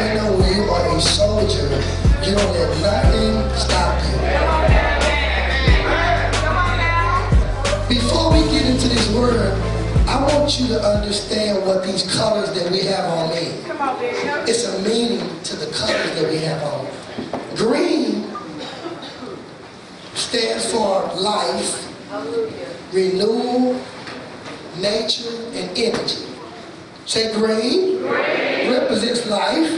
I 0.00 0.14
know 0.14 0.32
when 0.32 0.56
you 0.56 0.62
are 0.62 0.96
a 0.96 1.00
soldier, 1.00 1.68
you 2.24 2.34
don't 2.34 2.52
let 2.54 2.70
nothing 2.80 3.34
stop 3.54 4.00
you. 4.08 4.16
Before 7.94 8.32
we 8.32 8.40
get 8.50 8.64
into 8.64 8.88
this 8.88 9.12
word, 9.14 9.52
I 10.08 10.22
want 10.22 10.58
you 10.58 10.68
to 10.68 10.80
understand 10.80 11.66
what 11.66 11.84
these 11.84 12.10
colors 12.16 12.50
that 12.54 12.72
we 12.72 12.80
have 12.84 13.04
on 13.10 13.28
me. 13.28 13.52
It's 14.50 14.64
a 14.64 14.80
meaning 14.80 15.20
to 15.42 15.56
the 15.56 15.66
colors 15.66 16.14
that 16.14 16.30
we 16.30 16.38
have 16.38 16.62
on. 16.62 16.86
Green 17.56 18.24
stands 20.14 20.72
for 20.72 21.12
life, 21.20 21.86
renewal, 22.94 23.78
nature, 24.78 25.28
and 25.52 25.76
energy. 25.76 26.29
Say 27.06 27.32
green, 27.34 28.02
represents 28.04 29.26
life, 29.26 29.70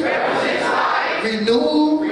renewal, 1.24 2.02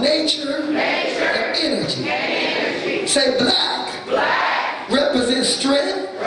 nature, 0.00 0.62
and 0.62 1.56
energy. 1.56 3.06
Say 3.06 3.38
black, 3.38 4.06
black 4.06 4.90
represents 4.90 5.48
strength, 5.48 6.20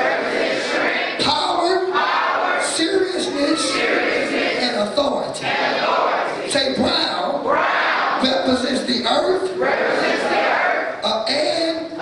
power, 1.23 2.61
seriousness, 2.61 3.75
and 3.78 4.89
authority. 4.89 5.45
Say 6.50 6.75
brown, 6.75 7.44
brown 7.44 7.89
represents 8.23 8.84
the 8.86 9.06
earth, 9.08 9.52
uh, 11.03 11.25
and 11.30 11.94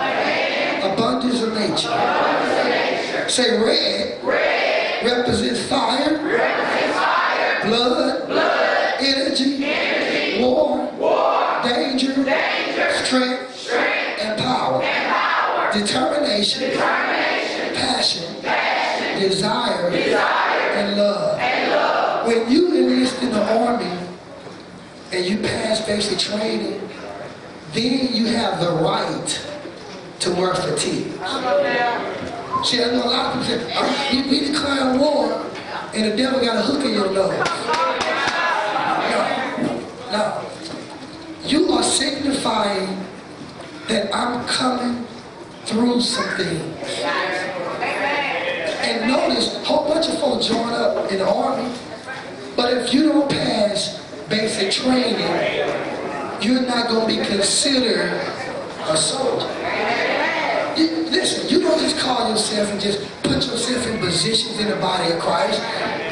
abundance 0.92 1.42
of 1.42 1.52
nature. 1.54 3.28
Say 3.28 3.58
red, 3.62 4.18
represents 5.04 5.62
fire, 5.68 6.18
Fire. 6.18 7.66
blood, 7.66 8.26
blood, 8.28 8.94
energy, 9.00 9.64
energy. 9.64 10.42
War, 10.42 10.86
war, 10.98 11.60
danger, 11.62 12.14
danger. 12.14 12.92
Strength, 13.04 13.56
strength. 13.56 14.20
And 14.20 14.40
power, 14.40 14.82
and 14.82 15.12
power, 15.12 15.72
determination, 15.72 16.70
determination. 16.70 17.74
Passion, 17.74 18.42
passion. 18.42 19.20
Desire, 19.20 19.90
desire. 19.90 20.60
And 20.74 20.96
love. 20.96 21.38
and 21.38 21.70
love. 21.70 22.26
When 22.26 22.50
you 22.50 22.74
enlist 22.76 23.22
in 23.22 23.30
the 23.30 23.58
army 23.58 23.90
and 25.12 25.24
you 25.24 25.38
pass 25.38 25.84
basic 25.86 26.18
training, 26.18 26.80
then 27.72 28.14
you 28.14 28.26
have 28.26 28.60
the 28.60 28.70
right 28.82 29.44
to 30.20 30.30
wear 30.34 30.54
fatigue. 30.54 31.12
See, 31.12 31.18
Lot 32.58 32.66
of 32.66 33.32
people 33.32 33.44
say, 33.44 33.72
oh, 33.76 34.08
we, 34.12 34.22
we 34.30 34.52
declare 34.52 34.98
war 34.98 35.46
and 35.94 36.12
the 36.12 36.16
devil 36.16 36.40
got 36.40 36.56
a 36.56 36.62
hook 36.62 36.84
in 36.84 36.92
your 36.92 37.10
nose. 37.12 37.32
No, 39.10 39.80
no. 40.12 40.50
You 41.44 41.72
are 41.72 41.82
signifying 41.84 42.98
that 43.86 44.14
I'm 44.14 44.44
coming 44.46 45.06
through 45.64 46.00
some 46.00 46.28
things. 46.36 47.00
And 48.82 49.08
notice, 49.08 49.54
a 49.54 49.64
whole 49.64 49.88
bunch 49.88 50.08
of 50.08 50.18
folks 50.18 50.46
join 50.48 50.72
up 50.72 51.10
in 51.12 51.18
the 51.18 51.28
army, 51.28 51.72
but 52.56 52.72
if 52.76 52.92
you 52.92 53.04
don't 53.08 53.30
pass 53.30 54.04
basic 54.28 54.72
training, 54.72 55.20
you're 56.42 56.62
not 56.62 56.88
going 56.88 57.08
to 57.08 57.22
be 57.22 57.28
considered 57.28 58.12
a 58.88 58.96
soldier. 58.96 59.46
You, 60.76 61.10
listen, 61.10 61.48
you 61.48 61.57
call 62.08 62.30
yourself 62.30 62.70
and 62.72 62.80
just 62.80 63.04
put 63.22 63.36
yourself 63.36 63.86
in 63.86 64.00
positions 64.00 64.58
in 64.58 64.68
the 64.68 64.76
body 64.76 65.12
of 65.12 65.20
Christ. 65.20 65.60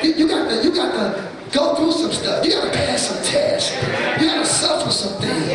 You, 0.05 0.12
you 0.12 0.29
got 0.29 0.49
to, 0.51 0.62
you 0.62 0.75
got 0.75 0.93
to 0.93 1.29
go 1.53 1.75
through 1.75 1.93
some 1.93 2.12
stuff. 2.12 2.45
You 2.45 2.53
got 2.53 2.65
to 2.71 2.79
pass 2.79 3.09
some 3.09 3.23
tests. 3.25 3.73
You 4.21 4.29
got 4.29 4.45
to 4.45 4.47
suffer 4.47 4.91
some 4.91 5.19
things. 5.21 5.49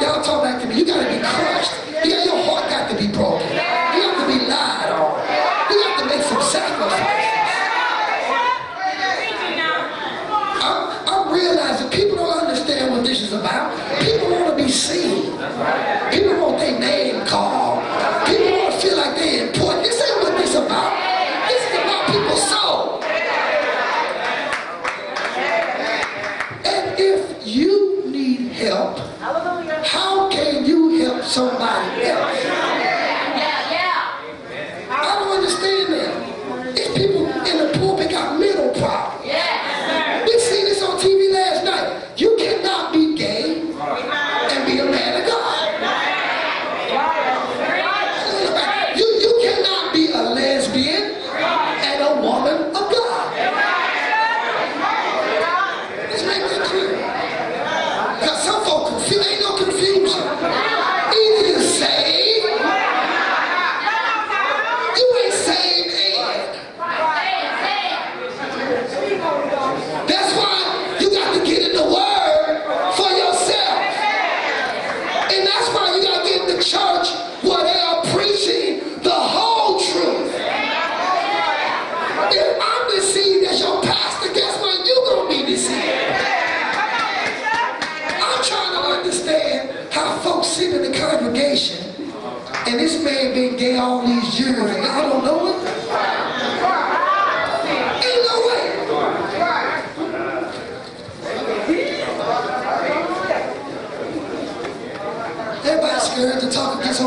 Y'all 0.00 0.22
talk 0.22 0.44
back 0.44 0.62
to 0.62 0.68
me. 0.68 0.78
You 0.78 0.86
got 0.86 1.02
to 1.02 1.08
be 1.10 1.18
crushed. 1.18 1.74
You 2.04 2.14
got, 2.14 2.24
your 2.26 2.38
heart 2.46 2.70
got 2.70 2.90
to 2.90 2.96
be 2.96 3.08
broken. 3.10 3.48
You 3.50 4.00
got 4.06 4.22
to 4.22 4.26
be 4.30 4.38
lied 4.46 4.92
on. 4.94 5.18
You 5.70 5.76
got 5.82 5.98
to 5.98 6.06
make 6.06 6.22
some 6.22 6.42
sacrifices. 6.42 7.28
I'm, 10.62 10.82
I'm 11.08 11.32
realizing 11.34 11.90
people 11.90 12.16
don't 12.16 12.38
understand 12.38 12.92
what 12.92 13.04
this 13.04 13.20
is 13.22 13.32
about. 13.32 13.74
People 14.00 14.30
want 14.30 14.46
to 14.56 14.56
be 14.64 14.70
seen. 14.70 15.32
People 16.14 16.38
want 16.40 16.58
their 16.58 16.78
name 16.78 17.26
called. 17.26 17.82
People 18.28 18.50
want 18.58 18.74
to 18.74 18.78
feel 18.80 18.96
like 18.96 19.16
they're 19.16 19.46
important. 19.48 19.82
This 19.84 20.00
ain't 20.00 20.22
what 20.22 20.36
this 20.38 20.50
is 20.50 20.56
about. 20.56 20.92
This 21.48 21.62
is 21.66 21.74
about 21.82 22.06
people's 22.10 22.48
soul. 22.48 23.02
And 26.64 26.98
if 26.98 27.46
you 27.46 28.02
need 28.06 28.52
help, 28.52 28.98
how 29.84 30.28
can 30.30 30.64
you 30.64 30.98
help 31.00 31.24
somebody 31.24 32.02
else? 32.06 32.38
I 34.94 35.18
don't 35.18 35.32
understand 35.36 35.92
that. 35.94 36.12
It's 36.78 36.96
people 36.96 37.26
in 37.26 37.58
the 37.58 37.78
pulpit 37.78 38.10
got 38.10 38.38
mental 38.38 38.70
problems. 38.80 39.24
We 40.26 40.38
seen 40.38 40.64
this 40.66 40.82
on 40.82 40.98
TV 40.98 41.32
last 41.32 41.64
night. 41.64 42.02
You 42.16 42.36
cannot 42.38 42.92
be 42.92 43.16
gay 43.16 43.60
and 43.60 44.66
be 44.66 44.78
a 44.78 44.84
man 44.84 45.20
of 45.20 45.26
God. 45.26 45.40
You, 48.96 49.06
you 49.20 49.38
cannot 49.42 49.92
be 49.92 50.10
a 50.12 50.22
lesbian 50.22 51.02
and 51.34 52.02
a 52.02 52.20
woman 52.20 52.68
of 52.68 52.74
God. 52.92 53.32
Let's 56.10 56.22
make 56.24 56.42
that 56.42 56.62
clear. 56.66 56.96
Because 58.20 58.42
some 58.44 58.64
folk 58.64 58.88
confuse, 58.88 59.26
ain't 59.26 59.40
no 59.40 59.56
confusion. 59.56 60.22
Either 60.22 61.48
you're 61.48 61.60
saved, 61.60 62.46
you 64.96 65.06
ain't 65.24 65.34
saved 65.34 65.94
and. 65.94 66.12
That's 70.08 70.32
why 70.36 70.96
you 71.00 71.10
got 71.10 71.34
to 71.38 71.44
get 71.44 71.62
in 71.62 71.72
the 71.76 71.84
Word 71.84 72.62
for 72.96 73.10
yourself. 73.10 73.78
And 75.32 75.46
that's 75.46 75.68
why 75.74 75.96
you 75.96 76.02
got 76.02 76.22
to 76.22 76.28
get 76.28 76.40
in 76.42 76.56
the 76.56 76.62
church 76.62 77.08
where 77.42 77.64
they 77.64 77.78
are 77.80 78.02
preaching 78.12 79.00
the 79.02 79.10
whole 79.10 79.78
truth. 79.80 80.34
If 82.34 82.58
I'm 82.62 82.90
deceived 82.94 83.46
as 83.48 83.60
your 83.60 83.82
pastor, 83.82 84.32
guess 84.32 84.58
what? 84.60 84.86
You're 84.86 85.04
going 85.06 85.28
to 85.28 85.44
be 85.44 85.50
deceived. 85.52 85.80
I'm 88.08 88.42
trying 88.44 88.72
to 88.72 88.82
understand 88.98 89.70
how 89.92 90.18
folks 90.18 90.48
sit 90.48 90.74
in 90.74 90.90
the 90.90 90.98
congregation 90.98 91.78
and 92.66 92.78
this 92.78 93.02
man 93.02 93.34
been 93.34 93.56
gay 93.56 93.76
all 93.76 94.06
these 94.06 94.38
years 94.40 94.58
and 94.58 94.86
I 94.86 95.02
don't 95.02 95.24
know 95.24 95.46
it. 95.46 95.56
Ain't 98.04 98.22
no 98.28 98.36
way. 98.48 98.62
Everybody's 105.64 106.02
scared 106.02 106.40
to 106.40 106.50
talk 106.50 106.80
against 106.80 107.00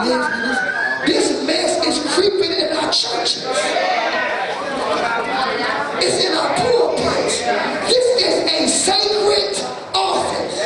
This 0.00 1.44
mess 1.46 1.86
is 1.86 1.98
creeping 2.14 2.52
in 2.52 2.72
our 2.76 2.90
churches. 2.90 3.44
It's 6.02 6.24
in 6.24 6.32
our 6.34 6.54
pulpits. 6.56 7.40
This 7.86 8.06
is 8.22 8.34
a 8.50 8.68
sacred 8.68 9.54
office. 9.94 10.60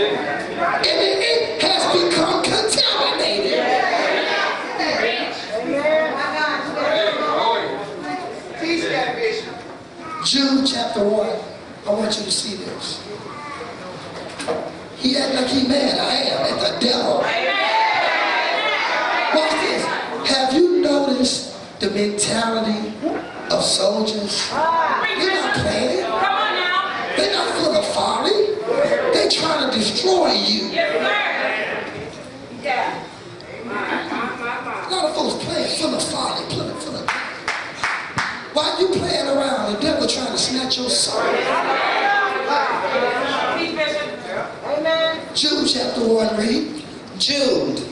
And 0.00 0.98
it, 0.98 1.18
it 1.22 1.62
has 1.62 1.82
become 1.92 2.42
contaminated. 2.42 3.60
Jude 10.24 10.66
chapter 10.66 11.04
1. 11.04 11.28
I 11.86 11.90
want 11.90 12.18
you 12.18 12.24
to 12.24 12.30
see 12.30 12.56
this. 12.56 13.00
He 14.96 15.16
act 15.16 15.34
like 15.34 15.46
he 15.46 15.66
mad. 15.66 15.98
I 15.98 16.14
am 16.14 16.40
at 16.44 16.60
the 16.60 16.86
devil. 16.86 17.24
Watch 19.34 19.52
this. 19.62 19.84
Have 20.30 20.52
you 20.52 20.82
noticed 20.82 21.56
the 21.80 21.88
mentality 22.00 22.92
of 23.50 23.62
soldiers? 23.62 24.48
They're 24.48 24.56
not 24.56 25.54
playing. 25.56 26.00
Come 26.02 26.12
on 26.14 26.54
now. 26.54 27.14
They're 27.16 27.32
not 27.32 27.54
full 27.56 27.76
of 27.76 27.84
folly. 27.92 28.56
They're 29.12 29.30
trying 29.30 29.70
to 29.70 29.76
destroy 29.76 30.32
you. 30.32 30.70
A 30.72 30.74
lot 34.90 35.04
of 35.04 35.14
folks 35.14 35.44
playing 35.44 35.68
full 35.78 35.94
of 35.94 36.02
folly, 36.02 36.44
of, 36.44 36.50
full 36.82 36.96
of 36.96 37.10
While 38.54 38.80
you 38.80 38.88
playing 38.98 39.28
around, 39.28 39.74
the 39.74 39.80
devil 39.80 40.08
trying 40.08 40.32
to 40.32 40.38
snatch 40.38 40.78
your 40.78 40.88
soul. 40.88 41.20
Jude 45.34 45.68
chapter 45.68 46.00
1, 46.06 46.36
read. 46.38 46.82
Jude, 47.18 47.82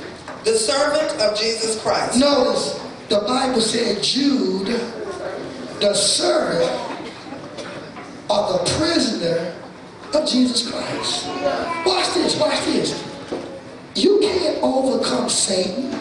the 0.44 0.54
servant 0.54 1.20
of 1.20 1.36
Jesus 1.38 1.76
Christ. 1.82 2.18
Notice 2.18 2.87
the 3.08 3.20
Bible 3.20 3.60
said 3.60 4.02
Jude, 4.02 4.66
the 5.80 5.94
servant 5.94 6.70
or 8.28 8.52
the 8.52 8.58
prisoner 8.78 9.54
of 10.14 10.28
Jesus 10.28 10.70
Christ. 10.70 11.26
Watch 11.86 12.14
this, 12.14 12.38
watch 12.38 12.64
this. 12.66 13.04
You 13.94 14.18
can't 14.20 14.62
overcome 14.62 15.28
Satan 15.28 15.98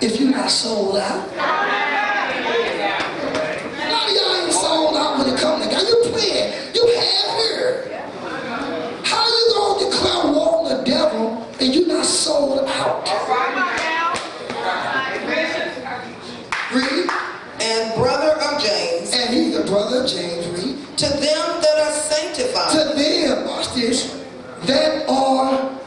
if 0.00 0.20
you're 0.20 0.30
not 0.30 0.50
sold 0.50 0.96
out. 0.96 1.28
A 1.28 1.36
lot 3.90 4.08
of 4.08 4.14
y'all 4.14 4.34
ain't 4.42 4.52
sold 4.52 4.96
out 4.96 5.18
when 5.18 5.28
it 5.34 5.40
comes 5.40 5.64
to 5.64 5.70
God. 5.70 5.82
You 5.82 6.02
playing, 6.10 6.52
you 6.74 6.86
have 6.96 7.30
here. 7.40 7.74
How 9.04 9.26
you 9.26 9.54
gonna 9.54 9.90
declare 9.90 10.32
war 10.32 10.58
on 10.58 10.64
the 10.76 10.82
devil 10.84 11.46
and 11.60 11.74
you 11.74 11.86
not 11.86 12.04
sold 12.04 12.60
out? 12.66 13.04
Read. 16.74 17.08
And 17.60 17.94
brother 17.94 18.32
of 18.42 18.60
James, 18.62 19.12
And 19.14 19.34
he's 19.34 19.56
the 19.56 19.64
brother 19.64 19.86
of 19.86 19.92
James, 20.06 20.46
read. 20.46 20.98
to 20.98 21.08
them 21.08 21.60
that 21.60 21.78
are 21.82 21.92
sanctified 21.92 22.70
To 22.70 22.94
them, 22.94 23.46
watch 23.46 23.74
this, 23.74 24.24
that 24.62 25.08
are 25.08 25.80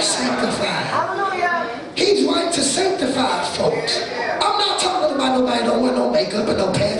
sanctified. 0.00 0.86
Hallelujah. 0.86 1.80
He's 1.94 2.26
right 2.26 2.52
to 2.52 2.60
sanctify 2.60 3.44
folks. 3.56 4.02
I'm 4.02 4.58
not 4.58 4.80
talking 4.80 5.14
about 5.14 5.38
nobody 5.38 5.64
don't 5.64 5.82
wear 5.82 5.92
no 5.92 6.10
makeup 6.10 6.48
and 6.48 6.58
no 6.58 6.72
bad 6.72 6.95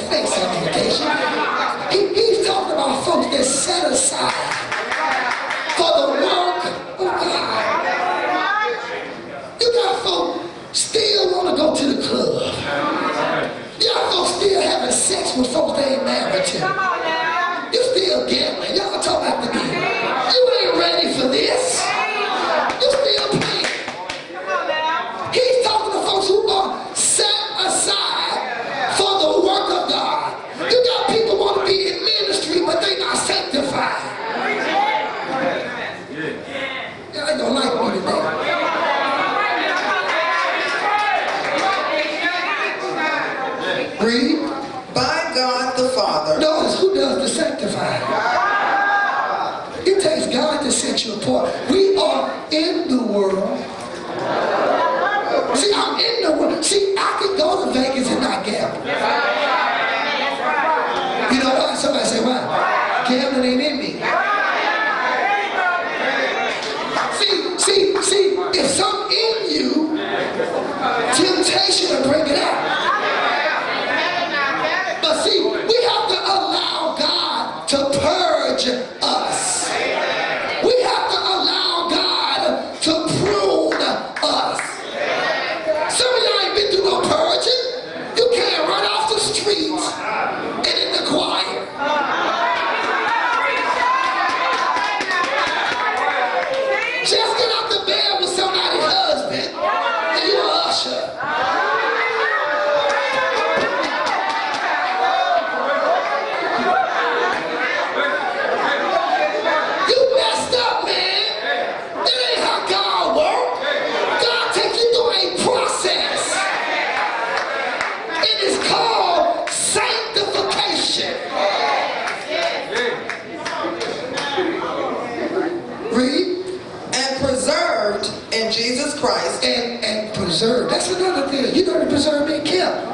and 130.42 130.52
preserve. 130.52 130.70
That's 130.70 130.90
another 130.90 131.28
thing. 131.28 131.54
You 131.54 131.66
know 131.66 131.80
to 131.80 131.86
preserve 131.86 132.28
and 132.28 132.46
kept. 132.46 132.86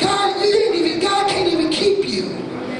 God, 0.00 0.44
you 0.44 0.52
didn't 0.52 0.86
even 0.86 1.00
God 1.00 1.28
can't 1.28 1.52
even 1.52 1.70
keep 1.70 2.06
you. 2.08 2.28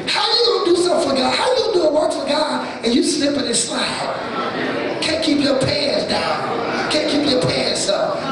How 0.07 0.26
you 0.26 0.65
gonna 0.65 0.76
do 0.76 0.76
something 0.76 1.11
for 1.11 1.17
God? 1.17 1.35
How 1.35 1.50
you 1.50 1.65
gonna 1.65 1.73
do 1.75 1.83
a 1.83 1.93
work 1.93 2.12
for 2.12 2.26
God 2.26 2.85
and 2.85 2.95
you 2.95 3.03
slipping 3.03 3.47
and 3.47 3.57
slide? 3.57 5.00
Can't 5.00 5.25
keep 5.25 5.41
your 5.41 5.59
pants 5.61 6.07
down. 6.09 6.91
Can't 6.91 7.11
keep 7.11 7.29
your 7.31 7.43
pants 7.43 7.88
up. 7.88 8.32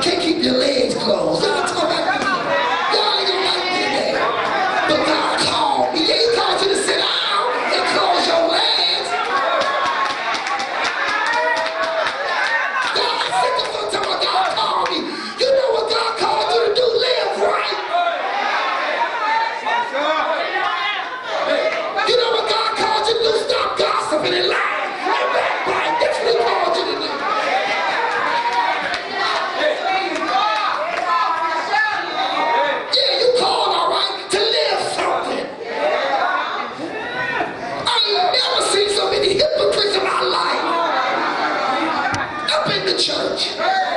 the 42.90 42.99
church. 42.99 43.89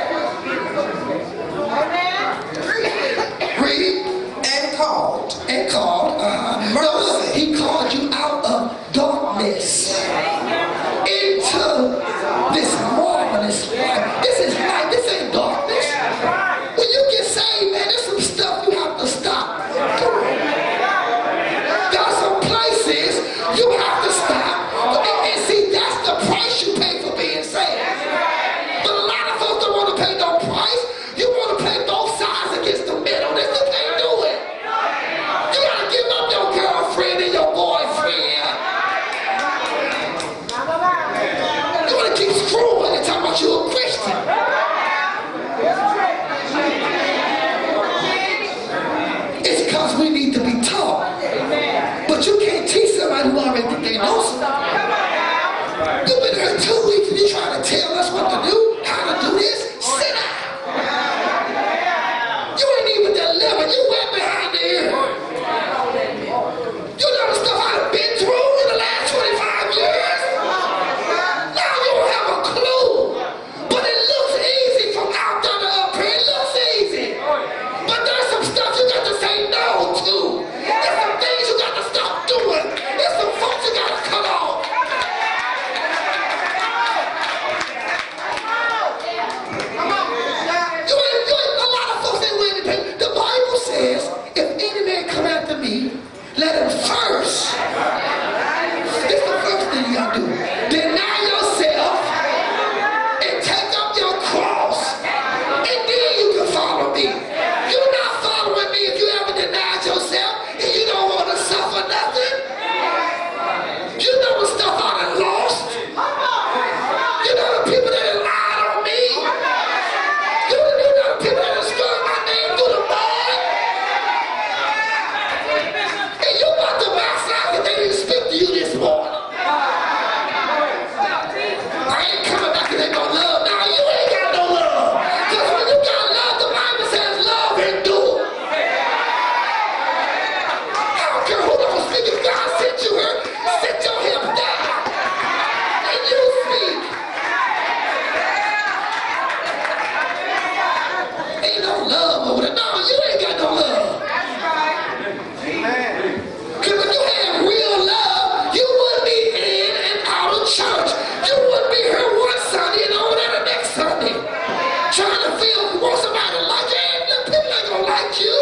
Feel, 165.74 165.82
want 165.82 165.98
somebody 165.98 166.36
to 166.36 166.42
like 166.46 166.70
you. 166.70 166.80
People 167.24 167.52
ain't 167.52 167.68
gonna 167.68 167.86
like 167.86 168.20
you. 168.20 168.36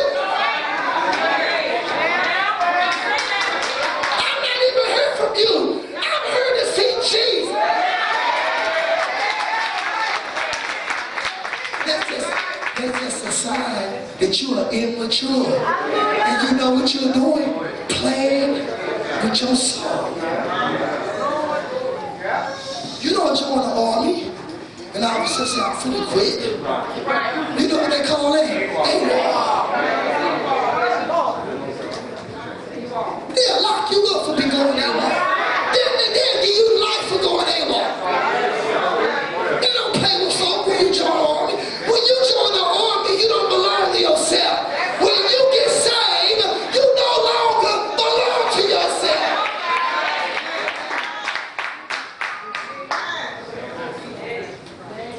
I'm 4.18 4.38
not 4.42 4.58
even 4.68 4.86
here 4.92 5.12
from 5.16 5.32
you. 5.36 5.52
I'm 5.96 6.22
here 6.32 6.52
to 6.58 6.64
see 6.72 6.92
Jesus. 7.10 7.56
That's 11.86 12.04
just, 12.10 12.28
that's 12.76 13.00
just 13.00 13.26
a 13.26 13.32
sign 13.32 13.90
that 14.18 14.32
you 14.42 14.48
are 14.58 14.68
immature. 14.72 15.46
And 15.46 16.50
you 16.50 16.56
know 16.56 16.70
what 16.74 16.94
you're 16.94 17.12
doing? 17.12 17.52
Playing 17.88 18.52
with 19.22 19.40
your 19.40 19.56
soul. 19.56 20.16
You 23.00 23.10
don't 23.10 23.36
join 23.36 23.58
the 23.58 23.74
army 23.74 24.32
and 25.22 25.30
all 25.30 25.42
of 25.42 25.58
a 25.58 25.62
I'm 25.62 25.76
finna 25.76 26.02
quit. 26.08 26.40
You 27.60 27.68
know 27.68 27.78
what 27.78 27.90
they 27.90 28.04
call 28.06 28.32
that? 28.32 28.48
AWOL. 28.72 29.68
They'll 33.34 33.62
lock 33.62 33.90
you 33.90 33.98
up 34.14 34.26
for 34.26 34.36
being 34.36 34.50
going 34.50 34.78
AWOL. 34.78 35.00
Then, 35.00 35.31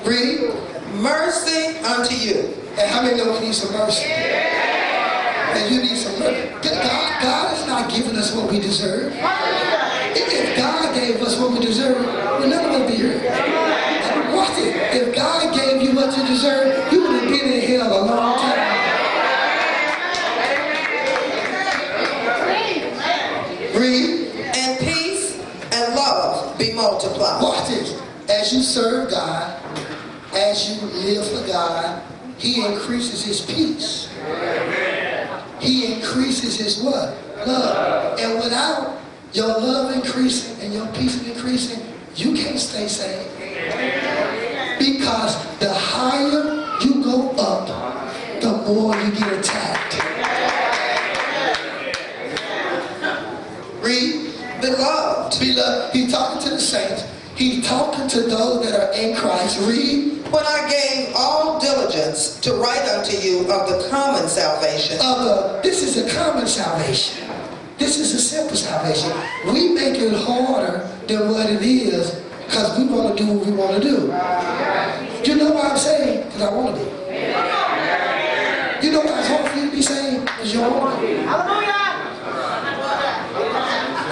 Read. 0.05 0.53
Mercy 0.95 1.77
unto 1.79 2.15
you. 2.15 2.53
And 2.77 2.89
how 2.89 3.01
many 3.01 3.17
know 3.17 3.31
we 3.33 3.39
need 3.47 3.55
some 3.55 3.71
mercy? 3.73 4.05
And 4.05 5.73
you 5.73 5.81
need 5.81 5.95
some 5.95 6.19
mercy. 6.19 6.49
God, 6.61 7.21
God 7.21 7.53
is 7.57 7.65
not 7.67 7.89
giving 7.89 8.15
us 8.15 8.35
what 8.35 8.51
we 8.51 8.59
deserve. 8.59 9.13
If 10.15 10.57
God 10.57 10.93
gave 10.93 11.21
us 11.21 11.39
what 11.39 11.51
we 11.51 11.59
deserve, 11.65 11.97
we'll 12.39 12.49
never 12.49 12.87
be 12.87 12.95
here. 12.95 13.17
Watch 14.35 14.57
it. 14.57 14.75
If 14.93 15.15
God 15.15 15.55
gave 15.55 15.81
you 15.81 15.95
what 15.95 16.15
you 16.17 16.25
deserve, 16.25 16.91
you 16.91 17.01
would 17.03 17.21
have 17.21 17.29
been 17.29 17.53
in 17.53 17.61
hell 17.61 17.87
a 17.87 18.05
long 18.05 18.39
time. 18.39 18.59
Read. 23.79 24.27
And 24.55 24.79
peace 24.79 25.39
and 25.71 25.95
love 25.95 26.57
be 26.57 26.73
multiplied. 26.73 27.41
Watch 27.41 27.67
this. 27.69 28.01
As 28.29 28.53
you 28.53 28.61
serve 28.61 29.11
God, 29.11 29.52
as 30.53 30.69
you 30.69 30.87
live 31.01 31.27
for 31.27 31.47
God, 31.47 32.03
He 32.37 32.63
increases 32.63 33.25
His 33.25 33.41
peace. 33.41 34.07
He 35.59 35.93
increases 35.93 36.59
His 36.59 36.83
what? 36.83 37.17
Love. 37.47 38.19
And 38.19 38.35
without 38.35 38.99
your 39.33 39.47
love 39.47 39.95
increasing 39.95 40.63
and 40.63 40.71
your 40.71 40.85
peace 40.93 41.27
increasing, 41.27 41.83
you 42.15 42.35
can't 42.35 42.59
stay 42.59 42.87
saved. 42.87 43.31
Because 44.77 45.43
the 45.57 45.73
higher 45.73 46.69
you 46.85 47.03
go 47.03 47.31
up, 47.31 47.67
the 48.39 48.51
more 48.67 48.95
you 48.95 49.11
get 49.11 49.33
attacked. 49.33 49.93
Read. 53.81 54.29
Beloved, 54.61 55.39
Beloved, 55.39 55.95
he's 55.95 56.11
talking 56.11 56.41
to 56.43 56.49
the 56.51 56.59
saints. 56.59 57.12
He's 57.35 57.67
talking 57.67 58.07
to 58.09 58.21
those 58.21 58.63
that 58.65 58.79
are 58.79 58.93
in 58.93 59.15
Christ. 59.15 59.59
Read. 59.67 60.23
when 60.31 60.45
I 60.45 60.69
gave 60.69 61.13
all 61.15 61.59
diligence 61.59 62.39
to 62.41 62.53
write 62.55 62.87
unto 62.89 63.17
you 63.17 63.39
of 63.41 63.69
the 63.69 63.87
common 63.89 64.27
salvation, 64.27 64.97
Of 65.01 65.23
the, 65.23 65.59
this 65.63 65.81
is 65.83 65.97
a 65.97 66.15
common 66.15 66.47
salvation. 66.47 67.27
This 67.77 67.99
is 67.99 68.13
a 68.13 68.19
simple 68.19 68.55
salvation. 68.55 69.11
We 69.51 69.69
make 69.73 69.95
it 69.99 70.13
harder 70.13 70.87
than 71.07 71.29
what 71.31 71.49
it 71.49 71.61
is 71.61 72.11
because 72.45 72.77
we 72.77 72.85
want 72.85 73.17
to 73.17 73.23
do 73.23 73.31
what 73.33 73.45
we 73.47 73.51
want 73.53 73.81
to 73.81 73.81
do. 73.81 73.97
Do 75.23 75.31
you 75.31 75.37
know 75.37 75.51
what 75.53 75.71
I'm 75.71 75.77
saying? 75.77 76.25
Because 76.25 76.41
I 76.41 76.53
want 76.53 76.75
to 76.77 76.83
be. 76.83 76.89
You 78.85 78.91
know 78.91 79.01
why 79.01 79.19
it's 79.19 79.27
hard 79.27 79.49
for 79.49 79.57
you 79.57 79.69
to 79.69 79.75
be 79.75 79.81
saved? 79.81 80.25
Because 80.25 80.53
you 80.53 80.61
want 80.61 80.99
to 80.99 81.01
be. 81.01 81.13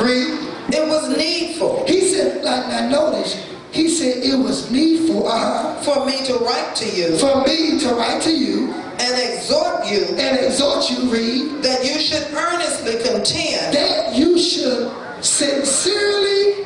Read. 0.04 0.41
It 0.74 0.88
was 0.88 1.16
needful 1.18 1.86
He 1.88 2.02
said, 2.14 2.44
like, 2.44 2.68
now 2.68 2.90
notice, 2.90 3.48
he 3.72 3.88
said 3.88 4.24
it 4.24 4.38
was 4.38 4.70
needful 4.72 5.28
uh, 5.28 5.82
for 5.82 6.06
me 6.06 6.26
to 6.26 6.36
write 6.36 6.76
to 6.76 6.86
you 6.90 7.18
for 7.18 7.44
me 7.46 7.80
to 7.80 7.94
write 7.96 8.22
to 8.24 8.32
you 8.32 8.74
and 8.74 9.34
exhort 9.34 9.86
you 9.88 10.06
and 10.18 10.40
exhort 10.40 10.90
you, 10.90 11.10
read, 11.10 11.64
that 11.64 11.84
you 11.84 12.00
should 12.00 12.24
earnestly 12.34 12.94
contend 13.02 13.74
that 13.74 14.16
you 14.16 14.38
should 14.38 14.92
sincerely 15.24 16.66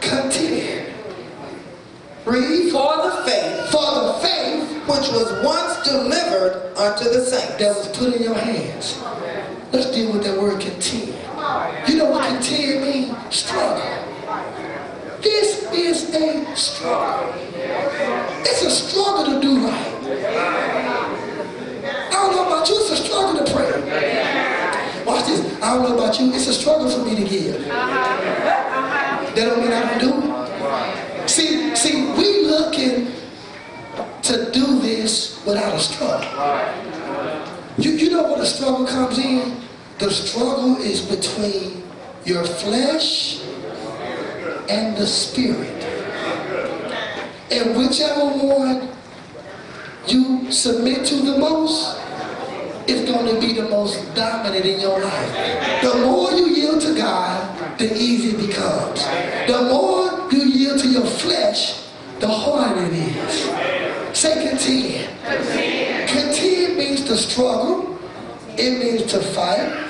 contend. 0.00 0.92
Read, 2.24 2.72
for 2.72 2.96
the 2.96 3.22
faith 3.26 3.70
for 3.70 3.94
the 3.94 4.12
faith 4.22 4.70
which 4.88 5.08
was 5.12 5.44
once 5.44 5.88
delivered 5.88 6.74
unto 6.76 7.04
the 7.04 7.24
saints. 7.24 7.56
that 7.56 7.74
was 7.76 7.88
put 7.96 8.14
in 8.14 8.22
your 8.22 8.34
hands. 8.34 9.00
Let's 9.72 9.90
deal 9.90 10.12
with 10.12 10.24
that 10.24 10.40
word 10.40 10.60
contend. 10.60 11.14
You 11.88 11.98
know 11.98 12.10
what 12.10 12.28
contend? 12.28 12.63
Struggle. 13.34 13.82
This 15.20 15.64
is 15.72 16.14
a 16.14 16.54
struggle. 16.54 17.34
It's 18.46 18.62
a 18.62 18.70
struggle 18.70 19.24
to 19.24 19.40
do 19.40 19.66
right. 19.66 19.94
I 22.06 22.12
don't 22.12 22.36
know 22.36 22.46
about 22.46 22.68
you, 22.68 22.76
it's 22.78 22.90
a 22.92 22.96
struggle 22.96 23.44
to 23.44 23.52
pray. 23.52 25.04
Watch 25.04 25.26
this. 25.26 25.60
I 25.60 25.74
don't 25.74 25.82
know 25.82 25.98
about 25.98 26.20
you, 26.20 26.32
it's 26.32 26.46
a 26.46 26.52
struggle 26.52 26.88
for 26.88 27.04
me 27.04 27.16
to 27.16 27.24
give. 27.28 27.64
That 27.64 29.34
don't 29.34 29.60
mean 29.60 29.72
I 29.72 29.98
don't 29.98 30.20
do 30.22 31.24
it. 31.24 31.28
See, 31.28 31.74
see, 31.74 32.12
we 32.12 32.46
looking 32.46 33.10
to 34.22 34.52
do 34.52 34.78
this 34.78 35.44
without 35.44 35.74
a 35.74 35.80
struggle. 35.80 36.30
You, 37.78 37.90
you 37.90 38.10
know 38.10 38.22
where 38.28 38.38
the 38.38 38.46
struggle 38.46 38.86
comes 38.86 39.18
in? 39.18 39.60
The 39.98 40.08
struggle 40.12 40.76
is 40.76 41.00
between 41.00 41.83
your 42.24 42.44
flesh 42.44 43.42
and 44.68 44.96
the 44.96 45.06
spirit. 45.06 45.84
And 47.50 47.76
whichever 47.76 48.26
one 48.26 48.88
you 50.06 50.50
submit 50.50 51.04
to 51.06 51.16
the 51.16 51.38
most, 51.38 52.00
is 52.86 53.08
going 53.08 53.34
to 53.34 53.40
be 53.40 53.54
the 53.54 53.68
most 53.68 54.14
dominant 54.14 54.64
in 54.64 54.80
your 54.80 55.00
life. 55.00 55.82
The 55.82 55.94
more 56.04 56.30
you 56.32 56.48
yield 56.48 56.80
to 56.82 56.94
God, 56.94 57.78
the 57.78 57.94
easier 57.96 58.38
it 58.38 58.46
becomes. 58.46 59.04
The 59.46 59.68
more 59.70 60.30
you 60.30 60.44
yield 60.44 60.80
to 60.80 60.88
your 60.88 61.06
flesh, 61.06 61.82
the 62.20 62.28
harder 62.28 62.84
it 62.84 62.92
is. 62.92 64.18
Say 64.18 64.48
contend. 64.48 65.08
Contend 66.08 66.76
means 66.76 67.04
to 67.04 67.16
struggle. 67.16 67.98
It 68.56 68.78
means 68.78 69.10
to 69.12 69.20
fight. 69.20 69.83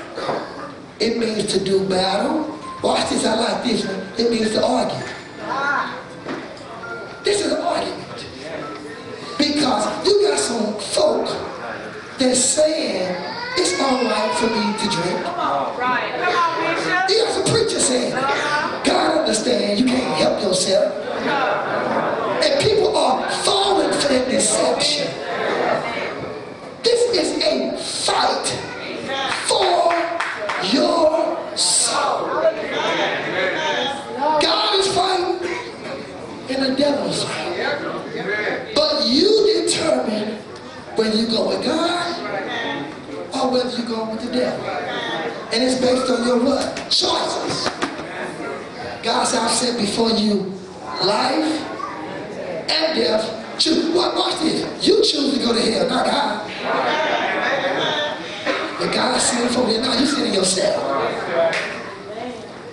It 1.00 1.18
means 1.18 1.46
to 1.52 1.62
do 1.62 1.88
battle. 1.88 2.58
Watch 2.82 3.10
this, 3.10 3.24
I 3.24 3.34
like 3.34 3.64
this 3.64 3.86
one. 3.86 4.00
It 4.18 4.30
means 4.30 4.50
to 4.52 4.64
argue. 4.64 5.06
This 7.24 7.44
is 7.44 7.52
an 7.52 7.60
argument. 7.62 8.26
Because 9.38 10.06
you 10.06 10.22
got 10.22 10.38
some 10.38 10.74
folk 10.78 11.26
that's 12.18 12.38
saying 12.38 13.16
it's 13.56 13.80
all 13.80 14.04
right 14.04 14.34
for 14.36 14.46
me 14.46 14.72
to 14.78 14.96
drink. 14.96 15.24
Come 15.24 15.38
on, 15.40 15.78
Right. 15.78 16.12
Come 16.20 16.34
on, 16.36 16.74
Bishop. 16.74 17.10
You 17.10 17.24
got 17.24 17.32
some 17.32 17.54
preachers 17.54 17.84
saying, 17.86 18.12
uh-huh. 18.12 18.82
God 18.84 19.18
understand 19.18 19.80
you 19.80 19.86
can't 19.86 20.16
help 20.18 20.42
yourself. 20.42 20.92
Uh-huh. 20.94 22.40
And 22.44 22.62
people 22.62 22.96
are 22.96 23.28
falling 23.30 23.90
for 23.92 24.08
that 24.08 24.28
deception. 24.28 25.08
This 26.82 27.00
is 27.16 27.42
a 27.42 27.76
fight 27.78 28.46
for 29.48 29.94
your 30.76 31.56
soul. 31.56 32.28
God 34.40 34.78
is 34.78 34.94
fighting 34.94 35.48
and 36.50 36.62
the 36.62 36.76
devil's 36.76 37.24
fighting. 37.24 38.74
But 38.74 39.06
you 39.06 39.64
determine 39.66 40.38
whether 41.04 41.20
you 41.20 41.26
go 41.28 41.48
with 41.48 41.62
God 41.62 42.16
or 43.34 43.50
whether 43.50 43.76
you 43.76 43.86
go 43.86 44.10
with 44.10 44.22
the 44.22 44.32
devil. 44.32 44.64
And 45.52 45.62
it's 45.62 45.78
based 45.78 46.10
on 46.10 46.26
your 46.26 46.42
what? 46.42 46.74
Choices. 46.88 47.68
God 49.02 49.24
said, 49.24 49.40
I've 49.40 49.50
set 49.50 49.78
before 49.78 50.10
you 50.10 50.54
life 51.04 51.60
and 52.70 52.98
death. 52.98 53.58
Choose. 53.58 53.94
What? 53.94 54.14
Watch 54.14 54.40
this. 54.40 54.86
You 54.86 54.96
choose 54.96 55.34
to 55.34 55.38
go 55.40 55.52
to 55.52 55.60
hell, 55.60 55.88
not 55.88 56.06
God. 56.06 56.50
But 58.78 58.92
God 58.92 59.20
said 59.20 59.50
for 59.50 59.70
you. 59.70 59.80
Now 59.80 59.98
you 59.98 60.06
said 60.06 60.26
it 60.28 60.34
yourself. 60.34 60.80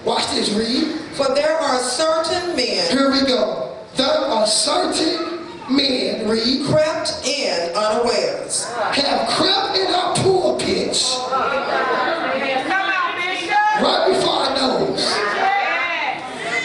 Watch 0.05 0.25
this, 0.31 0.51
read. 0.53 0.99
For 1.15 1.35
there 1.35 1.57
are 1.57 1.79
certain 1.79 2.55
men 2.55 2.89
Here 2.97 3.11
we 3.11 3.21
go. 3.27 3.77
There 3.95 4.07
are 4.07 4.47
certain 4.47 5.30
men, 5.71 6.27
read, 6.27 6.65
crept 6.67 7.25
in 7.25 7.75
unawares, 7.75 8.65
have 8.71 9.27
crept 9.29 9.77
in 9.77 9.87
our 9.93 10.15
pulpits 10.15 11.15
Come 11.15 12.89
right 13.81 14.05
before 14.13 14.33
our 14.33 14.55
nose. 14.55 15.05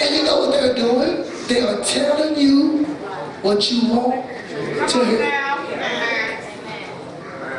And 0.02 0.14
you 0.14 0.22
know 0.24 0.38
what 0.40 0.50
they're 0.52 0.74
doing? 0.74 1.24
They 1.48 1.60
are 1.62 1.82
telling 1.84 2.36
you 2.38 2.84
what 3.42 3.70
you 3.70 3.88
want 3.94 4.26
to 4.90 5.04
hear. 5.04 5.18
Now. 5.20 5.56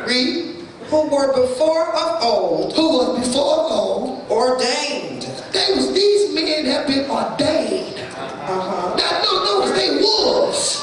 Read. 0.06 0.54
who 0.88 1.08
were 1.10 1.32
before 1.34 1.94
of 1.94 2.22
old 2.22 2.72
Who 2.74 2.88
was 2.88 3.18
before 3.26 3.58
of 3.66 3.72
old. 3.72 4.30
ordained. 4.30 5.22
They 5.52 5.74
was 5.74 5.92
these 5.92 6.34
men 6.34 6.64
have 6.66 6.86
been 6.86 7.10
ordained. 7.10 7.98
Uh-huh. 7.98 8.96
Now 8.96 9.22
no, 9.22 9.60
notice 9.60 9.76
they 9.76 10.00
wolves 10.00 10.82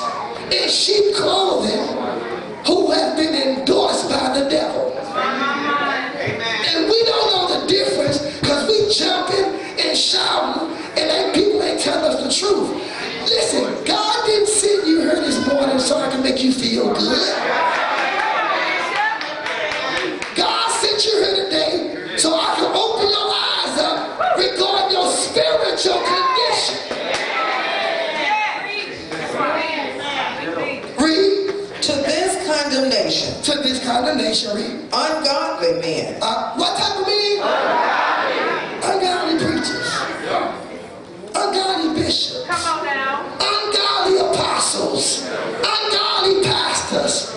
in 0.51 0.69
sheep 0.69 1.15
clothing 1.15 1.81
who 2.65 2.91
have 2.91 3.17
been 3.17 3.33
endorsed 3.33 4.09
by 4.09 4.39
the 4.39 4.49
devil. 4.49 4.91
And 6.67 6.85
we 6.89 7.03
don't 7.05 7.29
know 7.31 7.59
the 7.61 7.67
difference 7.67 8.19
because 8.39 8.67
we 8.67 8.93
jumping 8.93 9.59
and 9.85 9.97
shouting 9.97 10.75
and 10.97 11.09
they 11.09 11.31
people 11.33 11.61
ain't 11.63 11.79
telling 11.79 12.11
us 12.11 12.23
the 12.23 12.45
truth. 12.45 12.69
Listen, 13.23 13.85
God 13.85 14.25
didn't 14.25 14.47
send 14.47 14.87
you 14.87 15.01
here 15.01 15.15
this 15.15 15.47
morning 15.47 15.79
so 15.79 15.97
I 15.97 16.09
can 16.09 16.21
make 16.23 16.43
you 16.43 16.51
feel 16.51 16.93
good. 16.93 17.74
Condemnation. 34.43 34.89
Ungodly 34.91 35.73
men, 35.81 36.17
Uh, 36.21 36.53
what 36.55 36.77
type 36.77 36.99
of 36.99 37.07
men? 37.07 37.41
Ungodly 38.83 39.39
preachers. 39.39 39.91
Ungodly 41.35 42.01
bishops. 42.01 42.43
Come 42.47 42.79
on 42.79 42.85
now. 42.85 43.25
Ungodly 43.39 44.17
apostles. 44.19 45.23
Ungodly 45.63 46.43
pastors. 46.43 47.31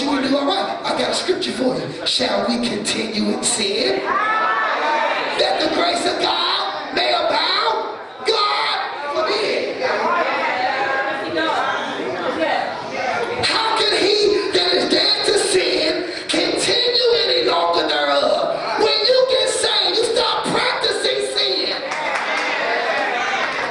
You 0.00 0.08
can 0.08 0.22
do 0.22 0.36
all 0.36 0.46
right. 0.46 0.80
I 0.84 0.98
got 0.98 1.10
a 1.10 1.14
scripture 1.14 1.52
for 1.52 1.76
you. 1.76 2.06
Shall 2.06 2.48
we 2.48 2.66
continue 2.66 3.36
in 3.36 3.42
sin? 3.42 4.00
That 4.00 5.60
the 5.60 5.74
grace 5.74 6.06
of 6.06 6.20
God 6.22 6.94
may 6.94 7.12
abound? 7.12 7.98
God 8.26 8.78
forbid. 9.12 9.82
How 13.44 13.78
can 13.78 13.92
he 14.00 14.50
that 14.52 14.72
is 14.72 14.88
dead 14.90 15.26
to 15.26 15.38
sin 15.38 16.12
continue 16.28 17.08
any 17.24 17.50
longer 17.50 17.86
thereof? 17.86 18.56
When 18.78 18.98
you 19.06 19.26
get 19.28 19.48
saved, 19.48 19.98
you 19.98 20.04
start 20.16 20.46
practicing 20.46 21.20
sin. 21.36 21.76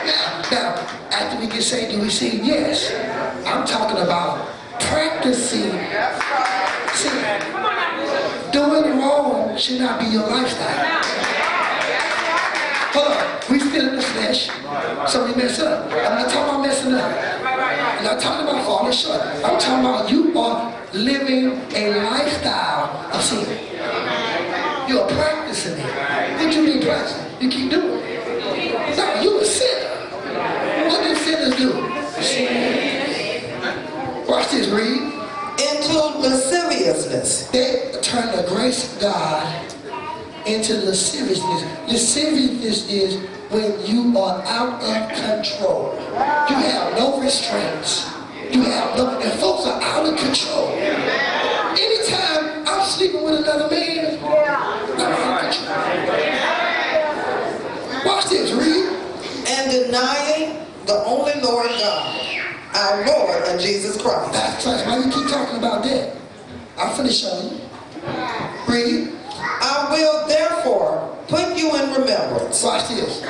Now, 0.06 0.42
now, 0.52 0.76
after 1.12 1.40
we 1.40 1.48
get 1.48 1.64
saved, 1.64 1.92
do 1.92 2.02
we 2.02 2.10
sin? 2.10 2.46
Yes. 2.46 2.94
I'm 3.48 3.66
talking 3.66 4.04
about 4.04 4.48
practicing 4.80 5.72
sin. 6.94 7.42
Doing 8.52 8.98
wrong 9.00 9.49
should 9.60 9.82
not 9.82 10.00
be 10.00 10.06
your 10.06 10.26
lifestyle. 10.26 11.02
Hold 12.94 13.12
on, 13.12 13.40
we 13.52 13.60
still 13.60 13.90
in 13.90 13.96
the 13.98 14.02
flesh, 14.02 14.48
so 15.12 15.26
we 15.26 15.36
mess 15.36 15.60
up. 15.60 15.92
I'm 15.92 16.16
not 16.16 16.30
talking 16.30 16.50
about 16.50 16.62
messing 16.62 16.94
up. 16.94 17.12
I'm 17.44 18.06
not 18.06 18.22
talking 18.22 18.48
about 18.48 18.66
falling 18.66 18.94
short. 18.94 19.20
I'm 19.20 19.60
talking 19.60 19.86
about 19.86 20.10
you 20.10 20.40
are 20.40 20.74
living 20.94 21.60
a 21.76 21.90
lifestyle 22.10 23.14
of 23.14 23.22
sin. 23.22 23.46
You 24.88 25.02
are 25.02 25.10
practicing 25.10 25.78
it. 25.78 26.40
What 26.40 26.56
you 26.56 26.64
mean 26.64 26.82
practicing? 26.82 27.26
You 27.42 27.50
keep 27.50 27.70
doing 27.70 28.00
it. 28.02 28.98
No, 28.98 29.22
you 29.22 29.42
a 29.42 29.46
sinner. 29.46 29.90
What 30.88 31.04
do 31.04 31.16
sinners 31.16 31.56
do? 31.58 31.74
Sin. 32.22 33.44
Watch 34.26 34.52
this, 34.52 34.70
read. 34.70 35.02
Into 35.60 36.00
lasciviousness, 36.90 37.48
They 37.52 37.92
turn 38.02 38.36
the 38.36 38.44
grace 38.50 38.94
of 38.94 39.02
God 39.02 39.74
into 40.46 40.74
lasciviousness. 40.86 41.64
Lasciviousness 41.88 42.90
is 42.90 43.16
when 43.50 43.86
you 43.86 44.18
are 44.18 44.42
out 44.46 44.82
of 44.82 45.10
control. 45.16 45.94
You 46.50 46.56
have 46.56 46.98
no 46.98 47.22
restraints. 47.22 48.10
You 48.52 48.64
have 48.64 48.98
no, 48.98 49.20
and 49.20 49.40
folks 49.40 49.68
are 49.68 49.82
out 49.82 50.06
of 50.12 50.18
control. 50.18 50.70
Anytime 51.78 52.68
I'm 52.68 52.86
sleeping 52.88 53.24
with 53.24 53.40
another 53.42 53.70
man, 53.70 54.18
I'm 54.24 55.00
out 55.00 55.46
of 55.46 55.52
control. 55.54 55.78
Watch 58.06 58.26
this, 58.30 58.52
read. 58.52 58.90
and 59.48 59.72
denying 59.72 60.66
the 60.86 61.04
only 61.06 61.34
Lord 61.42 61.68
God, 61.68 62.40
our 62.76 63.06
Lord 63.06 63.44
and 63.48 63.60
Jesus 63.60 64.02
Christ. 64.02 64.32
That's 64.34 64.64
Christ. 64.64 64.86
Why 64.86 64.98
you 64.98 65.12
keep 65.12 65.28
talking 65.30 65.58
about 65.58 65.84
that? 65.84 66.19
I'm 66.80 66.96
finna 66.96 67.12
show 67.12 67.36
you. 67.44 67.60
Read. 68.68 69.16
I 69.42 69.88
will 69.92 70.28
therefore 70.28 71.18
put 71.28 71.58
you 71.58 71.76
in 71.76 71.92
remembrance, 71.94 72.64
Watch 72.64 72.88
this. 72.90 73.26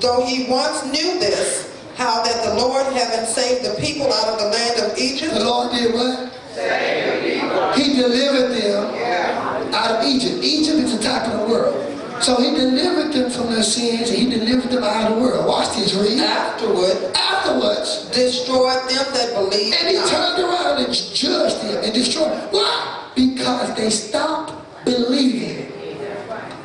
though 0.00 0.26
ye 0.26 0.48
once 0.48 0.84
knew 0.86 1.18
this, 1.18 1.76
how 1.96 2.22
that 2.22 2.44
the 2.44 2.54
Lord, 2.54 2.86
having 2.94 3.26
saved 3.26 3.64
the 3.64 3.74
people 3.80 4.12
out 4.12 4.28
of 4.28 4.38
the 4.38 4.46
land 4.46 4.80
of 4.92 4.96
Egypt, 4.98 5.34
The 5.34 5.44
Lord 5.44 5.72
did 5.72 5.92
what? 5.94 6.32
Saved 6.54 7.24
the 7.24 7.30
people. 7.40 7.72
He 7.74 7.96
delivered 8.00 8.50
them 8.54 9.74
out 9.74 9.90
of 9.96 10.04
Egypt. 10.06 10.42
Egypt 10.42 10.78
is 10.78 10.96
the 10.96 11.02
top 11.02 11.26
of 11.28 11.40
the 11.40 11.46
world. 11.52 11.89
So 12.20 12.36
he 12.36 12.50
delivered 12.54 13.12
them 13.12 13.30
from 13.30 13.52
their 13.52 13.62
sins 13.62 14.10
he 14.10 14.28
delivered 14.28 14.70
them 14.70 14.84
out 14.84 15.10
of 15.10 15.16
the 15.16 15.22
world. 15.22 15.46
Watch 15.46 15.74
this, 15.76 15.94
read. 15.94 16.20
afterward 16.20 17.16
Afterwards, 17.16 18.10
destroyed 18.10 18.88
them 18.90 19.06
that 19.14 19.32
believed 19.34 19.76
and 19.80 19.88
he 19.88 19.94
not. 19.94 20.08
turned 20.08 20.44
around 20.44 20.84
and 20.84 20.94
judged 20.94 21.62
them 21.62 21.82
and 21.82 21.94
destroyed. 21.94 22.30
Why? 22.50 23.10
Because 23.14 23.74
they 23.76 23.90
stopped 23.90 24.52
believing. 24.84 25.72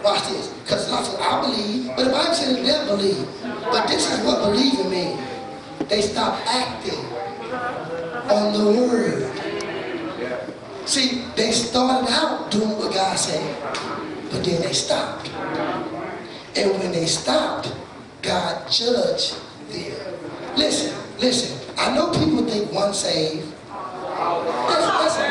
Watch 0.04 0.28
this. 0.30 0.48
Because 0.64 0.92
I 0.92 1.42
believe, 1.42 1.88
but 1.96 2.04
the 2.04 2.10
Bible 2.12 2.34
says 2.34 2.58
they 2.58 2.86
believe. 2.86 3.28
But 3.72 3.88
this 3.88 4.12
is 4.12 4.26
what 4.26 4.44
believing 4.44 4.90
means. 4.90 5.22
They 5.88 6.02
stopped 6.02 6.46
acting 6.48 7.00
on 8.30 8.54
the 8.54 8.82
word. 8.82 9.32
See, 10.88 11.24
they 11.36 11.52
started 11.52 12.12
out 12.12 12.52
doing 12.52 12.78
what 12.78 12.94
God 12.94 13.18
said, 13.18 13.42
but 14.36 14.44
then 14.44 14.62
they 14.62 14.74
stopped. 14.74 15.30
And 16.58 16.72
when 16.80 16.92
they 16.92 17.06
stopped, 17.06 17.74
God 18.22 18.70
judged 18.70 19.38
them. 19.70 19.94
Listen, 20.58 20.94
listen. 21.20 21.58
I 21.78 21.96
know 21.96 22.12
people 22.12 22.46
think 22.46 22.72
one 22.72 22.94
saved. 22.94 23.52
That's, 23.70 25.18
that's 25.18 25.18
a. 25.18 25.30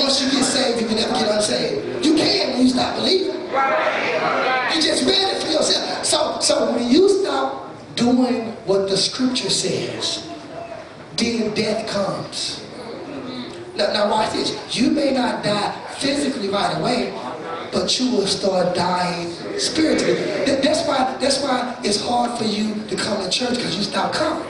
Once 0.00 0.22
you 0.22 0.30
get 0.30 0.44
saved, 0.44 0.80
you 0.80 0.86
can 0.88 0.96
never 0.96 1.14
get 1.14 1.28
unsaved. 1.30 2.04
You 2.04 2.14
can 2.14 2.52
when 2.52 2.62
you 2.62 2.68
stop 2.68 2.96
believing. 2.96 3.34
You 3.36 4.82
just 4.82 5.04
read 5.04 5.36
it 5.36 5.42
for 5.42 5.50
yourself. 5.50 6.04
So, 6.04 6.40
so 6.40 6.72
when 6.74 6.90
you 6.90 7.08
stop 7.22 7.70
doing 7.94 8.52
what 8.66 8.88
the 8.88 8.96
scripture 8.96 9.50
says, 9.50 10.28
then 11.16 11.54
death 11.54 11.88
comes. 11.88 12.64
Now, 13.76 13.92
now 13.92 14.10
watch 14.10 14.32
this. 14.32 14.76
You 14.76 14.90
may 14.90 15.12
not 15.12 15.44
die 15.44 15.87
physically 15.98 16.48
right 16.48 16.78
away, 16.78 17.12
but 17.72 17.98
you 17.98 18.10
will 18.12 18.26
start 18.26 18.74
dying 18.74 19.32
spiritually. 19.58 20.14
That- 20.46 20.62
that's 20.62 20.86
why. 20.86 21.16
That's 21.20 21.38
why 21.40 21.74
it's 21.82 22.00
hard 22.00 22.38
for 22.38 22.44
you 22.44 22.74
to 22.88 22.96
come 22.96 23.22
to 23.22 23.28
church 23.28 23.56
because 23.56 23.76
you 23.76 23.82
stop 23.82 24.12
coming. 24.12 24.44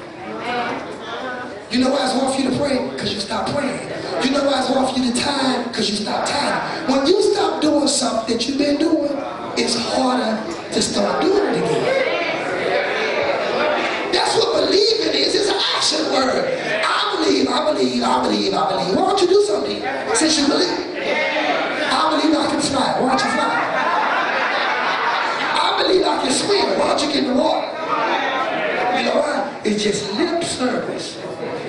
You 1.70 1.80
know 1.80 1.90
why 1.90 2.04
it's 2.04 2.12
hard 2.14 2.34
for 2.34 2.40
you 2.40 2.50
to 2.50 2.56
pray? 2.56 2.78
Because 2.92 3.12
you 3.12 3.20
stop 3.20 3.46
praying. 3.54 3.80
You 4.24 4.30
know 4.30 4.44
why 4.44 4.58
it's 4.61 4.68
hard 4.68 4.88
for 4.90 4.98
you 4.98 5.12
to 5.12 5.18
tithe? 5.20 5.66
Because 5.68 5.90
you 5.90 5.96
stop 5.96 6.24
tithing. 6.26 6.94
When 6.94 7.06
you 7.06 7.20
stop 7.34 7.61
doing 7.61 7.87
something 7.88 8.37
that 8.37 8.48
you've 8.48 8.58
been 8.58 8.78
doing, 8.78 9.11
it's 9.56 9.76
harder 9.92 10.38
to 10.72 10.82
start 10.82 11.20
doing 11.20 11.54
it 11.54 11.58
again. 11.58 11.84
That's 14.12 14.37
what 14.37 14.64
believing 14.64 15.14
is. 15.14 15.34
It's 15.34 15.50
an 15.50 15.61
action 15.76 16.12
word. 16.12 16.44
I 16.84 17.16
believe, 17.16 17.48
I 17.48 17.64
believe, 17.72 18.02
I 18.02 18.22
believe, 18.22 18.54
I 18.54 18.70
believe. 18.70 18.96
Why 18.96 19.08
don't 19.08 19.20
you 19.20 19.28
do 19.28 19.42
something 19.44 19.82
since 20.14 20.38
you 20.38 20.46
believe? 20.48 20.72
I 21.90 22.11
believe 22.11 22.37
I 22.37 22.46
can 22.50 22.61
fly. 22.78 23.00
Why 23.00 23.08
don't 23.08 23.24
you 23.24 23.30
fly? 23.34 23.54
I 25.64 25.82
believe 25.82 26.04
I 26.06 26.22
can 26.22 26.32
swim. 26.32 26.78
Why 26.78 26.88
don't 26.88 27.02
you 27.02 27.08
get 27.12 27.24
in 27.24 27.30
the 27.34 27.42
water? 27.42 27.66
You 28.98 29.04
know 29.06 29.18
why? 29.18 29.60
It's 29.64 29.82
just 29.82 30.12
lip 30.14 30.44
service. 30.44 31.18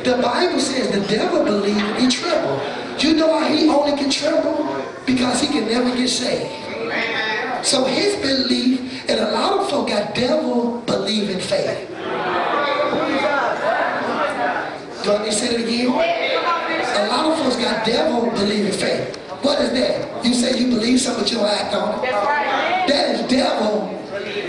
The 0.04 0.18
Bible 0.22 0.60
says 0.60 0.92
the 0.92 1.06
devil 1.08 1.44
believed 1.44 1.78
and 1.78 1.98
he 2.04 2.10
trembled. 2.10 2.62
You 3.02 3.16
know 3.16 3.28
why 3.28 3.50
he 3.50 3.68
only 3.70 3.98
can 3.98 4.10
tremble? 4.10 4.84
Because 5.06 5.42
he 5.42 5.48
can 5.48 5.66
never 5.68 5.96
get 5.96 6.10
saved. 6.10 6.52
So 7.66 7.86
his 7.86 8.16
belief, 8.18 9.10
and 9.10 9.20
a 9.20 9.32
lot 9.32 9.60
of 9.60 9.70
folk 9.70 9.90
got 9.90 10.16
devil 10.16 10.82
believing 10.86 11.40
faith. 11.40 11.90
Do 15.04 15.14
I 15.14 15.24
need 15.24 15.32
to 15.32 15.32
say 15.32 15.56
it 15.56 15.62
again? 15.62 15.88
A 15.90 17.08
lot 17.08 17.26
of 17.32 17.40
folks 17.40 17.56
got 17.58 17.86
devil 17.86 18.30
believing 18.32 18.72
faith. 18.72 19.16
What 19.42 19.62
is 19.62 19.72
that? 19.72 20.09
You 20.24 20.34
say 20.34 20.60
you 20.60 20.68
believe 20.68 21.00
something, 21.00 21.24
but 21.24 21.32
you 21.32 21.38
don't 21.38 21.48
act 21.50 21.74
on 21.74 22.04
it. 22.04 22.12
That 22.88 23.16
is 23.16 23.22
devil 23.32 23.88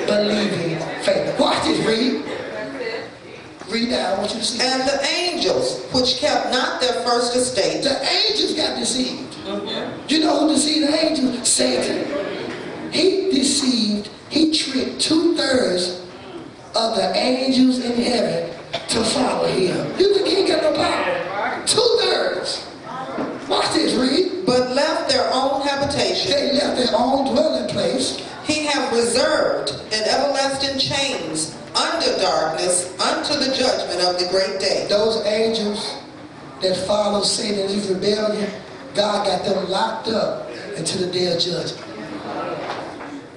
believing 0.06 0.78
faith. 1.02 1.38
Watch 1.38 1.64
this, 1.64 1.78
read. 1.86 2.24
Read 3.68 3.90
down, 3.90 4.14
I 4.14 4.18
want 4.18 4.32
you 4.34 4.40
to 4.40 4.44
see. 4.44 4.60
And 4.60 4.82
the 4.82 5.06
angels, 5.06 5.84
which 5.92 6.16
kept 6.16 6.50
not 6.50 6.80
their 6.80 7.04
first 7.04 7.36
estate, 7.36 7.84
The 7.84 8.02
angels 8.02 8.54
got 8.54 8.76
deceived. 8.76 9.36
You 10.10 10.20
know 10.20 10.40
who 10.40 10.54
deceived 10.54 10.88
the 10.88 11.04
angels? 11.06 11.48
Satan. 11.48 12.92
He 12.92 13.30
deceived, 13.30 14.10
he 14.28 14.52
tricked 14.52 15.00
two 15.00 15.36
thirds 15.36 16.00
of 16.74 16.96
the 16.96 17.12
angels 17.14 17.78
in 17.84 18.02
heaven 18.02 18.50
to 18.88 19.04
follow 19.04 19.46
him. 19.46 19.98
You 19.98 20.14
think 20.14 20.26
he 20.26 20.36
ain't 20.38 20.48
got 20.48 20.62
no 20.62 20.72
power? 20.74 21.66
Two 21.66 21.98
thirds. 22.00 22.69
Watch 23.50 23.74
this, 23.74 23.94
read. 23.94 24.46
but 24.46 24.70
left 24.70 25.10
their 25.10 25.28
own 25.32 25.62
habitation. 25.62 26.30
They 26.30 26.52
left 26.52 26.76
their 26.76 26.96
own 26.96 27.34
dwelling 27.34 27.68
place. 27.68 28.24
He 28.44 28.64
have 28.66 28.92
reserved 28.92 29.70
in 29.92 30.02
everlasting 30.04 30.78
chains 30.78 31.56
under 31.74 32.16
darkness 32.22 32.96
unto 33.00 33.34
the 33.34 33.52
judgment 33.54 34.00
of 34.02 34.20
the 34.20 34.28
great 34.30 34.60
day. 34.60 34.86
Those 34.88 35.26
angels 35.26 35.96
that 36.62 36.76
follow 36.86 37.22
Satan 37.22 37.58
in 37.58 37.68
his 37.68 37.88
rebellion, 37.90 38.48
God 38.94 39.26
got 39.26 39.44
them 39.44 39.68
locked 39.68 40.06
up 40.08 40.48
until 40.76 41.06
the 41.06 41.12
day 41.12 41.34
of 41.34 41.40
judgment. 41.40 41.84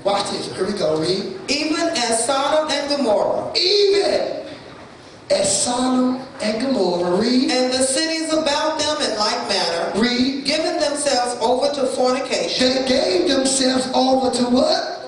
Watch 0.03 0.29
this. 0.29 0.55
Here 0.55 0.67
we 0.67 0.73
go. 0.73 1.01
Read. 1.01 1.39
Even 1.49 1.87
as 1.89 2.25
Sodom 2.25 2.69
and 2.69 2.89
Gomorrah 2.89 3.51
Even 3.57 4.45
as 5.31 5.63
Sodom 5.63 6.21
and 6.41 6.61
Gomorrah. 6.61 7.19
Read, 7.19 7.49
and 7.49 7.73
the 7.73 7.79
cities 7.79 8.31
about 8.33 8.79
them 8.79 9.01
in 9.01 9.17
like 9.17 9.47
manner, 9.47 9.99
read. 9.99 10.45
giving 10.45 10.79
themselves 10.79 11.37
over 11.41 11.73
to 11.73 11.85
fornication, 11.87 12.42
They 12.59 12.85
gave 12.87 13.27
themselves 13.27 13.87
over 13.93 14.29
to 14.37 14.43
what? 14.49 15.01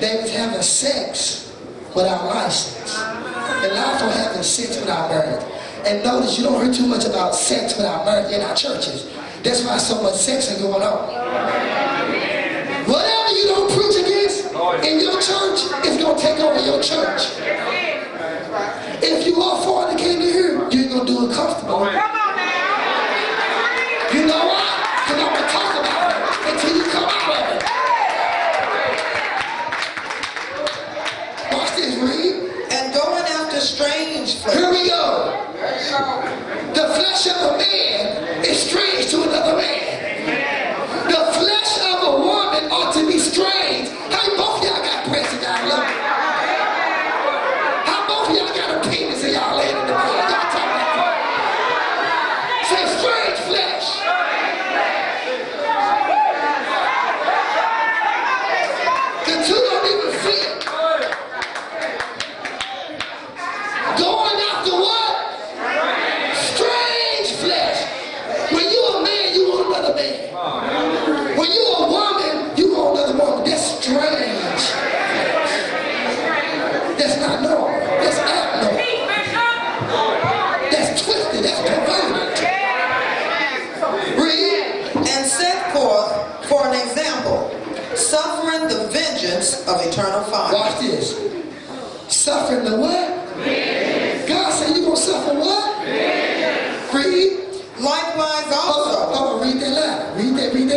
They 0.00 0.18
was 0.20 0.34
having 0.34 0.62
sex 0.62 1.54
without 1.94 2.26
license. 2.26 2.98
And 2.98 3.74
not 3.74 4.00
for 4.00 4.10
having 4.10 4.42
sex 4.42 4.80
without 4.80 5.10
marriage. 5.10 5.44
And 5.86 6.02
notice 6.04 6.38
you 6.38 6.44
don't 6.44 6.64
hear 6.64 6.72
too 6.74 6.86
much 6.86 7.04
about 7.04 7.34
sex 7.34 7.76
without 7.76 8.04
marriage 8.04 8.32
in 8.32 8.40
our 8.40 8.54
churches. 8.56 9.12
That's 9.42 9.64
why 9.64 9.78
so 9.78 10.02
much 10.02 10.14
sex 10.14 10.50
is 10.50 10.60
going 10.60 10.82
on. 10.82 11.08
Whatever 12.86 13.32
you 13.32 13.44
don't 13.46 13.70
preach 13.70 13.96
against 13.96 14.46
in 14.84 15.00
your 15.00 15.20
church, 15.22 15.60
it's 15.86 16.02
going 16.02 16.16
to 16.16 16.22
take 16.22 16.40
over 16.40 16.60
your 16.64 16.82
church. 16.82 17.22
If 19.04 19.26
you 19.26 19.40
are 19.42 19.58
fornicating 19.64 20.01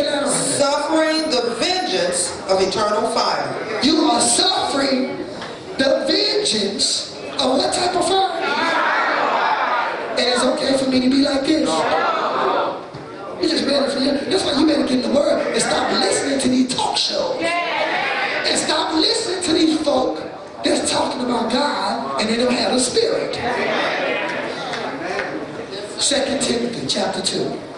suffering 0.04 1.30
the 1.30 1.56
vengeance 1.58 2.32
of 2.48 2.60
eternal 2.60 3.08
fire. 3.10 3.80
You 3.82 3.96
are 4.10 4.20
suffering 4.20 5.16
the 5.78 6.04
vengeance 6.06 7.14
of 7.34 7.58
what 7.58 7.72
type 7.72 7.94
of 7.94 8.06
fire? 8.06 8.42
And 10.18 10.20
it's 10.20 10.42
okay 10.44 10.76
for 10.78 10.90
me 10.90 11.00
to 11.00 11.10
be 11.10 11.22
like 11.22 11.42
this. 11.42 11.68
You 13.40 13.48
just 13.48 13.66
better 13.66 13.90
for 13.90 13.98
you. 13.98 14.12
That's 14.12 14.44
why 14.44 14.58
you 14.58 14.66
better 14.66 14.82
get 14.82 14.92
in 14.92 15.02
the 15.02 15.10
word 15.10 15.46
and 15.52 15.60
stop 15.62 15.92
listening 15.92 16.38
to 16.40 16.48
these 16.48 16.74
talk 16.74 16.96
shows. 16.96 17.36
And 17.42 18.58
stop 18.58 18.94
listening 18.94 19.42
to 19.44 19.52
these 19.52 19.82
folk 19.82 20.22
that's 20.64 20.90
talking 20.90 21.20
about 21.20 21.52
God 21.52 22.20
and 22.20 22.30
they 22.30 22.36
don't 22.36 22.52
have 22.52 22.72
a 22.72 22.80
spirit. 22.80 23.34
Second 26.00 26.42
Timothy 26.42 26.86
chapter 26.86 27.20
2. 27.20 27.75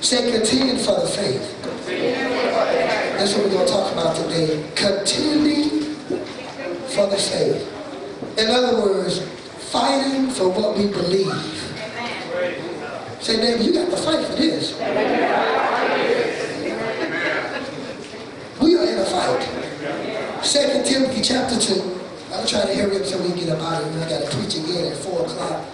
Say 0.00 0.30
contend 0.30 0.80
for 0.80 1.00
the 1.00 1.06
faith. 1.06 1.62
That's 3.18 3.34
what 3.34 3.44
we're 3.44 3.52
going 3.52 3.66
to 3.66 3.72
talk 3.72 3.92
about 3.92 4.14
today. 4.16 4.62
Contending 4.76 5.94
for 6.88 7.06
the 7.06 7.16
faith. 7.16 7.72
In 8.38 8.50
other 8.50 8.82
words, 8.82 9.20
fighting 9.72 10.30
for 10.30 10.48
what 10.50 10.76
we 10.76 10.86
believe. 10.86 11.32
Say, 13.20 13.38
neighbor, 13.38 13.62
you 13.62 13.72
got 13.72 13.90
to 13.90 13.96
fight 13.96 14.24
for 14.26 14.34
this. 14.36 14.74
We 18.60 18.76
are 18.76 18.84
in 18.84 18.98
a 18.98 19.04
fight. 19.04 20.44
Second 20.44 20.84
Timothy 20.84 21.22
chapter 21.22 21.58
2. 21.58 22.00
I'm 22.32 22.46
trying 22.46 22.46
to 22.46 22.48
try 22.48 22.66
to 22.66 22.74
hurry 22.74 22.96
up 23.00 23.04
so 23.06 23.20
we 23.22 23.30
can 23.30 23.38
get 23.38 23.48
up 23.48 23.60
out 23.60 23.82
of 23.82 23.92
here. 23.92 24.04
I 24.04 24.08
got 24.08 24.30
to 24.30 24.36
preach 24.36 24.54
again 24.56 24.92
at 24.92 24.98
4 24.98 25.22
o'clock. 25.22 25.64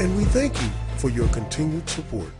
And 0.00 0.16
we 0.16 0.24
thank 0.24 0.58
you 0.62 0.70
for 0.96 1.10
your 1.10 1.28
continued 1.28 1.86
support. 1.88 2.37